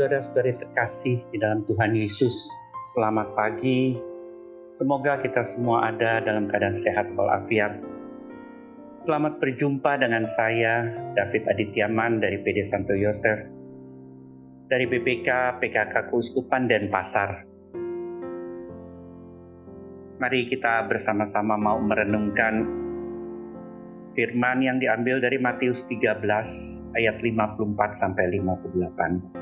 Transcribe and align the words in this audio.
Saudara-saudari 0.00 0.56
terkasih 0.56 1.28
di 1.28 1.36
dalam 1.36 1.60
Tuhan 1.68 1.92
Yesus, 1.92 2.32
selamat 2.96 3.36
pagi. 3.36 4.00
Semoga 4.72 5.20
kita 5.20 5.44
semua 5.44 5.92
ada 5.92 6.24
dalam 6.24 6.48
keadaan 6.48 6.72
sehat 6.72 7.12
walafiat. 7.12 7.76
Selamat 8.96 9.36
berjumpa 9.36 10.00
dengan 10.00 10.24
saya, 10.24 10.88
David 11.12 11.44
Adityaman 11.52 12.16
dari 12.16 12.40
PD 12.40 12.64
Santo 12.64 12.96
Yosef, 12.96 13.44
dari 14.72 14.88
BPK 14.88 15.60
PKK 15.60 16.08
Keuskupan 16.08 16.64
Denpasar. 16.64 17.44
Mari 20.16 20.48
kita 20.48 20.88
bersama-sama 20.88 21.60
mau 21.60 21.76
merenungkan 21.76 22.64
firman 24.16 24.64
yang 24.64 24.80
diambil 24.80 25.20
dari 25.20 25.36
Matius 25.36 25.84
13 25.92 26.24
ayat 26.96 27.20
54 27.20 27.92
sampai 27.92 28.40
58. 28.40 29.39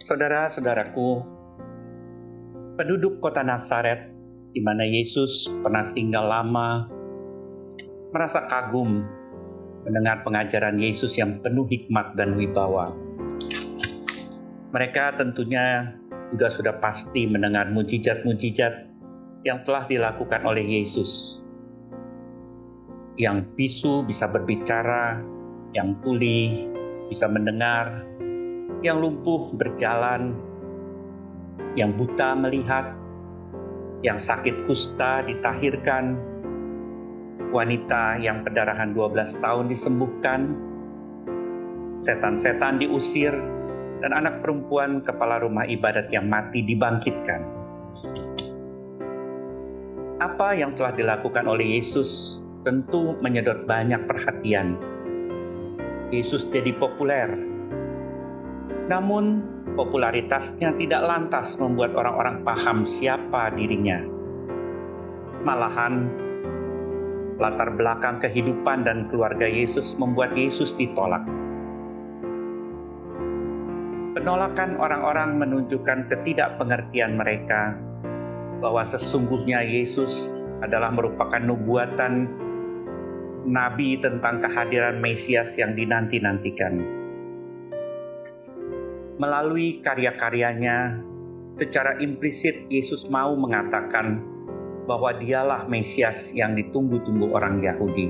Saudara-saudaraku, 0.00 1.20
penduduk 2.80 3.20
kota 3.20 3.44
Nazaret 3.44 4.08
di 4.56 4.64
mana 4.64 4.80
Yesus 4.80 5.44
pernah 5.60 5.92
tinggal 5.92 6.24
lama 6.24 6.88
merasa 8.08 8.48
kagum 8.48 9.04
mendengar 9.84 10.24
pengajaran 10.24 10.80
Yesus 10.80 11.20
yang 11.20 11.44
penuh 11.44 11.68
hikmat 11.68 12.16
dan 12.16 12.32
wibawa. 12.32 12.96
Mereka 14.72 15.20
tentunya 15.20 15.92
juga 16.32 16.48
sudah 16.48 16.80
pasti 16.80 17.28
mendengar 17.28 17.68
mujizat-mujizat 17.68 18.72
yang 19.44 19.60
telah 19.68 19.84
dilakukan 19.84 20.48
oleh 20.48 20.64
Yesus. 20.80 21.44
Yang 23.20 23.52
bisu 23.52 24.08
bisa 24.08 24.32
berbicara, 24.32 25.20
yang 25.76 26.00
tuli 26.00 26.72
bisa 27.12 27.28
mendengar, 27.28 28.08
yang 28.80 28.96
lumpuh 28.96 29.52
berjalan, 29.52 30.32
yang 31.76 31.92
buta 31.92 32.32
melihat, 32.32 32.96
yang 34.00 34.16
sakit 34.16 34.64
kusta 34.64 35.20
ditahirkan, 35.28 36.16
wanita 37.52 38.16
yang 38.24 38.40
pendarahan 38.40 38.96
12 38.96 39.36
tahun 39.44 39.68
disembuhkan, 39.68 40.56
setan-setan 41.92 42.80
diusir, 42.80 43.36
dan 44.00 44.16
anak 44.16 44.40
perempuan 44.40 45.04
kepala 45.04 45.44
rumah 45.44 45.68
ibadat 45.68 46.08
yang 46.08 46.24
mati 46.24 46.64
dibangkitkan. 46.64 47.44
Apa 50.24 50.56
yang 50.56 50.72
telah 50.72 50.96
dilakukan 50.96 51.44
oleh 51.44 51.76
Yesus 51.80 52.40
tentu 52.64 53.16
menyedot 53.20 53.68
banyak 53.68 54.08
perhatian. 54.08 54.76
Yesus 56.08 56.48
jadi 56.48 56.72
populer 56.76 57.49
namun, 58.90 59.46
popularitasnya 59.78 60.74
tidak 60.74 61.06
lantas 61.06 61.54
membuat 61.62 61.94
orang-orang 61.94 62.42
paham 62.42 62.82
siapa 62.82 63.54
dirinya. 63.54 64.02
Malahan, 65.46 66.10
latar 67.38 67.70
belakang 67.78 68.18
kehidupan 68.18 68.82
dan 68.82 69.06
keluarga 69.06 69.46
Yesus 69.46 69.94
membuat 69.94 70.34
Yesus 70.34 70.74
ditolak. 70.74 71.22
Penolakan 74.18 74.74
orang-orang 74.82 75.38
menunjukkan 75.38 76.10
ketidakpengertian 76.10 77.14
mereka 77.14 77.78
bahwa 78.58 78.82
sesungguhnya 78.82 79.62
Yesus 79.62 80.34
adalah 80.66 80.90
merupakan 80.90 81.38
nubuatan 81.38 82.26
nabi 83.46 83.96
tentang 84.02 84.42
kehadiran 84.42 84.98
Mesias 84.98 85.56
yang 85.56 85.72
dinanti-nantikan 85.78 86.99
melalui 89.20 89.84
karya-karyanya, 89.84 90.96
secara 91.52 92.00
implisit 92.00 92.64
Yesus 92.72 93.04
mau 93.12 93.36
mengatakan 93.36 94.24
bahwa 94.88 95.12
dialah 95.12 95.68
Mesias 95.68 96.32
yang 96.32 96.56
ditunggu-tunggu 96.56 97.28
orang 97.28 97.60
Yahudi. 97.60 98.08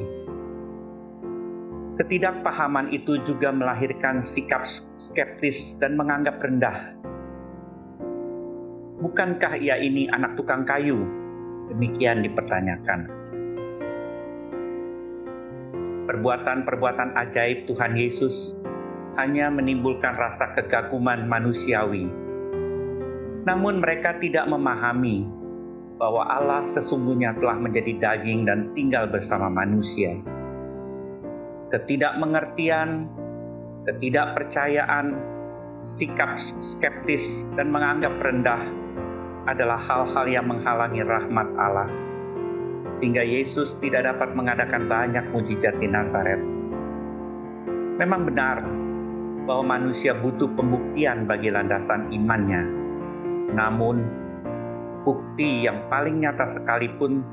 Ketidakpahaman 1.99 2.95
itu 2.95 3.19
juga 3.27 3.51
melahirkan 3.51 4.23
sikap 4.23 4.63
skeptis 5.03 5.75
dan 5.83 5.99
menganggap 5.99 6.39
rendah. 6.39 6.95
Bukankah 9.03 9.59
ia 9.59 9.83
ini 9.83 10.07
anak 10.15 10.39
tukang 10.39 10.63
kayu? 10.63 11.03
Demikian 11.75 12.23
dipertanyakan. 12.23 13.11
Perbuatan-perbuatan 16.07 17.19
ajaib 17.19 17.67
Tuhan 17.67 17.99
Yesus 17.99 18.60
hanya 19.19 19.51
menimbulkan 19.51 20.15
rasa 20.15 20.55
kegaguman 20.55 21.27
manusiawi. 21.27 22.07
Namun 23.47 23.81
mereka 23.81 24.21
tidak 24.21 24.47
memahami 24.47 25.27
bahwa 25.97 26.25
Allah 26.29 26.65
sesungguhnya 26.69 27.37
telah 27.37 27.61
menjadi 27.61 27.93
daging 27.99 28.49
dan 28.49 28.73
tinggal 28.73 29.09
bersama 29.09 29.53
manusia. 29.53 30.17
Ketidakmengertian, 31.73 33.09
ketidakpercayaan, 33.89 35.17
sikap 35.81 36.37
skeptis 36.41 37.49
dan 37.57 37.73
menganggap 37.73 38.13
rendah 38.21 38.61
adalah 39.49 39.81
hal-hal 39.81 40.27
yang 40.29 40.47
menghalangi 40.49 41.01
rahmat 41.05 41.49
Allah 41.57 41.89
sehingga 42.95 43.23
Yesus 43.23 43.79
tidak 43.79 44.07
dapat 44.07 44.35
mengadakan 44.35 44.91
banyak 44.91 45.23
mujizat 45.31 45.79
di 45.79 45.87
Nazaret. 45.87 46.43
Memang 48.03 48.27
benar 48.27 48.65
bahwa 49.51 49.83
manusia 49.83 50.15
butuh 50.15 50.47
pembuktian 50.55 51.27
bagi 51.27 51.51
landasan 51.51 52.07
imannya. 52.15 52.63
Namun, 53.51 53.99
bukti 55.03 55.67
yang 55.67 55.91
paling 55.91 56.23
nyata 56.23 56.47
sekalipun 56.47 57.27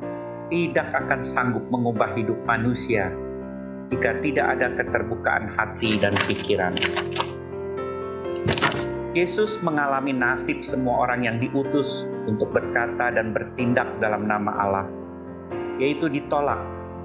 tidak 0.49 0.89
akan 0.97 1.21
sanggup 1.21 1.61
mengubah 1.69 2.17
hidup 2.17 2.41
manusia 2.49 3.13
jika 3.93 4.17
tidak 4.25 4.57
ada 4.57 4.73
keterbukaan 4.73 5.45
hati 5.53 6.01
dan 6.01 6.17
pikiran. 6.25 6.81
Yesus 9.13 9.61
mengalami 9.61 10.09
nasib 10.09 10.65
semua 10.65 11.05
orang 11.05 11.21
yang 11.21 11.37
diutus 11.37 12.09
untuk 12.25 12.49
berkata 12.49 13.13
dan 13.13 13.29
bertindak 13.29 13.85
dalam 14.01 14.25
nama 14.25 14.57
Allah, 14.57 14.87
yaitu 15.77 16.09
ditolak 16.09 16.57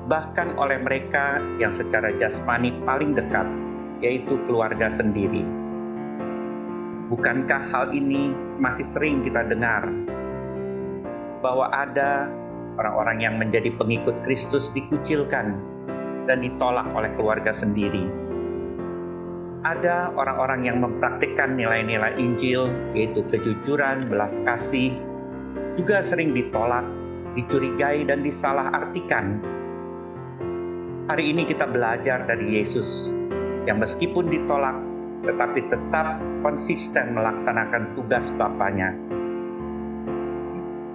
bahkan 0.09 0.57
oleh 0.57 0.81
mereka 0.81 1.37
yang 1.61 1.69
secara 1.69 2.17
jasmani 2.17 2.73
paling 2.89 3.13
dekat 3.13 3.45
yaitu 4.03 4.37
keluarga 4.51 4.91
sendiri. 4.91 5.47
Bukankah 7.09 7.63
hal 7.71 7.95
ini 7.95 8.35
masih 8.59 8.85
sering 8.85 9.23
kita 9.23 9.47
dengar 9.47 9.87
bahwa 11.41 11.71
ada 11.71 12.27
orang-orang 12.77 13.19
yang 13.23 13.35
menjadi 13.39 13.71
pengikut 13.79 14.17
Kristus 14.27 14.75
dikucilkan 14.75 15.55
dan 16.27 16.39
ditolak 16.43 16.91
oleh 16.93 17.11
keluarga 17.15 17.55
sendiri? 17.55 18.11
Ada 19.63 20.11
orang-orang 20.19 20.67
yang 20.67 20.83
mempraktikkan 20.83 21.55
nilai-nilai 21.55 22.19
Injil, 22.19 22.67
yaitu 22.99 23.23
kejujuran, 23.31 24.11
belas 24.11 24.43
kasih, 24.43 24.91
juga 25.79 26.03
sering 26.03 26.35
ditolak, 26.35 26.83
dicurigai, 27.39 28.03
dan 28.03 28.27
disalahartikan. 28.27 29.39
Hari 31.07 31.31
ini 31.31 31.47
kita 31.47 31.71
belajar 31.71 32.27
dari 32.27 32.59
Yesus 32.59 33.15
yang 33.67 33.79
meskipun 33.79 34.27
ditolak 34.27 34.75
tetapi 35.23 35.71
tetap 35.71 36.19
konsisten 36.43 37.15
melaksanakan 37.15 37.95
tugas 37.95 38.27
Bapaknya. 38.35 38.91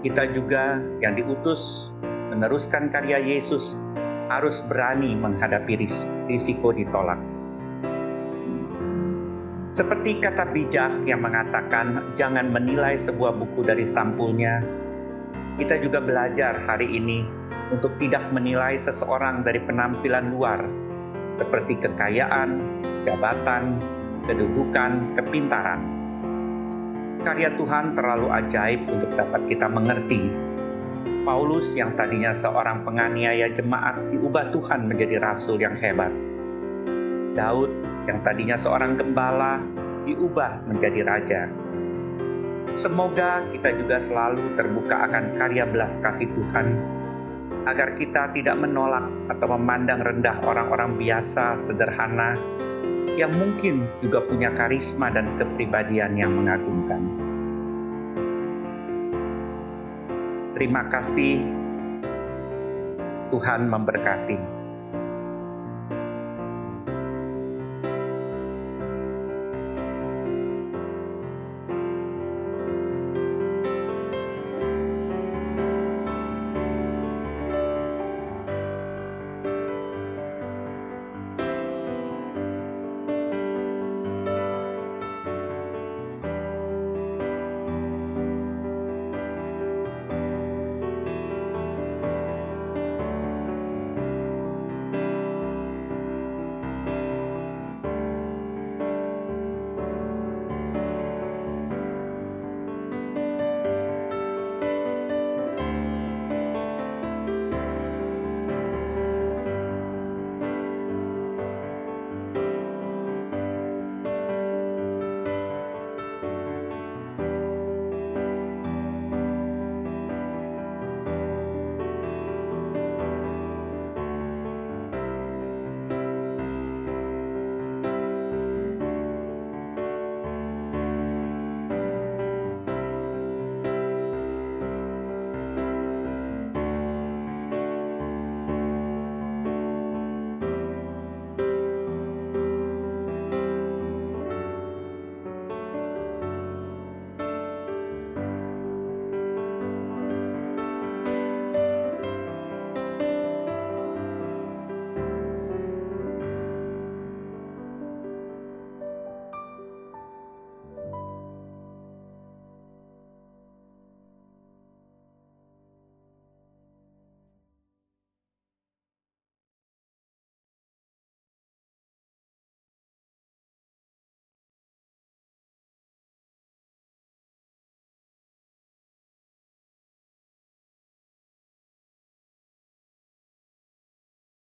Kita 0.03 0.29
juga 0.35 0.77
yang 0.99 1.15
diutus 1.15 1.91
meneruskan 2.29 2.91
karya 2.91 3.23
Yesus 3.23 3.79
harus 4.27 4.59
berani 4.67 5.15
menghadapi 5.15 5.79
risiko 6.27 6.75
ditolak. 6.75 7.17
Seperti 9.71 10.19
kata 10.23 10.47
bijak 10.51 11.07
yang 11.07 11.23
mengatakan 11.23 12.15
jangan 12.15 12.51
menilai 12.51 12.99
sebuah 12.99 13.35
buku 13.35 13.67
dari 13.67 13.83
sampulnya, 13.83 14.63
kita 15.59 15.79
juga 15.79 15.99
belajar 15.99 16.59
hari 16.67 16.87
ini 16.87 17.23
untuk 17.71 17.95
tidak 17.99 18.31
menilai 18.31 18.79
seseorang 18.79 19.43
dari 19.43 19.59
penampilan 19.59 20.31
luar, 20.31 20.63
seperti 21.37 21.77
kekayaan, 21.77 22.81
jabatan, 23.05 23.77
kedudukan, 24.25 25.13
kepintaran. 25.13 25.81
Karya 27.21 27.53
Tuhan 27.53 27.93
terlalu 27.93 28.27
ajaib 28.33 28.89
untuk 28.89 29.13
dapat 29.13 29.41
kita 29.45 29.69
mengerti. 29.69 30.33
Paulus 31.27 31.75
yang 31.77 31.93
tadinya 31.93 32.33
seorang 32.33 32.81
penganiaya 32.87 33.51
jemaat 33.53 33.99
diubah 34.09 34.49
Tuhan 34.49 34.89
menjadi 34.89 35.21
rasul 35.21 35.61
yang 35.61 35.75
hebat. 35.77 36.09
Daud 37.37 37.69
yang 38.09 38.23
tadinya 38.25 38.57
seorang 38.57 38.97
gembala 38.97 39.61
diubah 40.07 40.65
menjadi 40.65 41.03
raja. 41.03 41.41
Semoga 42.79 43.43
kita 43.51 43.75
juga 43.75 43.99
selalu 43.99 44.55
terbuka 44.55 45.09
akan 45.09 45.35
karya 45.35 45.67
belas 45.67 45.99
kasih 45.99 46.31
Tuhan 46.31 46.96
agar 47.67 47.99
kita 47.99 48.31
tidak 48.31 48.55
menolak 48.55 49.11
atau 49.27 49.59
memandang 49.59 49.99
rendah 49.99 50.39
orang-orang 50.47 50.95
biasa, 50.95 51.59
sederhana, 51.59 52.39
yang 53.19 53.35
mungkin 53.35 53.83
juga 53.99 54.23
punya 54.23 54.55
karisma 54.55 55.11
dan 55.11 55.35
kepribadian 55.35 56.15
yang 56.15 56.31
mengagumkan. 56.31 57.03
Terima 60.55 60.87
kasih, 60.87 61.43
Tuhan 63.29 63.67
memberkati. 63.67 64.56